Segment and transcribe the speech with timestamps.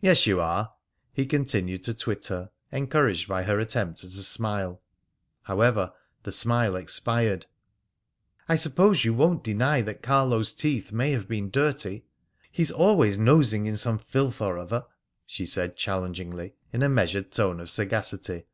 [0.00, 0.70] "Yes, you are,"
[1.12, 4.82] he continued to twit her, encouraged by her attempt at a smile.
[5.42, 5.92] However,
[6.24, 7.46] the smile expired.
[8.48, 12.04] "I suppose you won't deny that Carlo's teeth may have been dirty?
[12.50, 14.84] He's always nosing in some filth or other,"
[15.26, 18.46] she said challengingly, in a measured tone of sagacity.